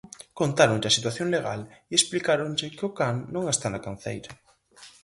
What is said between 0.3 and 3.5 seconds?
Contáronlle a situación legal e explicáronlle que o can non